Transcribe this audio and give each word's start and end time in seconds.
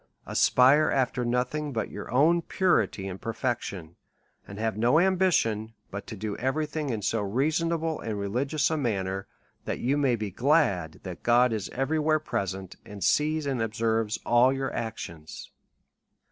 Aspire 0.25 0.89
after 0.89 1.23
nothing 1.23 1.73
but 1.73 1.91
your 1.91 2.09
own 2.09 2.41
purity 2.41 3.07
and 3.07 3.21
per 3.21 3.33
DEVOUT 3.33 3.37
AND 3.37 3.47
HOLY 3.47 3.53
LIFE. 3.53 3.69
245 4.47 4.47
fection, 4.47 4.47
and 4.47 4.59
liave 4.59 4.79
no 4.79 4.99
ambition 4.99 5.73
but 5.91 6.07
to 6.07 6.15
do 6.15 6.35
every 6.37 6.65
thing 6.65 6.89
in 6.89 7.03
so 7.03 7.21
reasonable 7.21 7.99
and 7.99 8.17
religious 8.17 8.71
a 8.71 8.77
manner^ 8.77 9.25
that 9.65 9.77
you 9.77 9.97
may 9.99 10.15
be 10.15 10.31
glad 10.31 11.01
that 11.03 11.21
God 11.21 11.53
is 11.53 11.69
every 11.69 11.99
where 11.99 12.17
present, 12.17 12.77
and 12.83 13.03
sees 13.03 13.45
arid 13.45 13.61
observes 13.61 14.17
all 14.25 14.51
your 14.51 14.73
actions. 14.73 15.51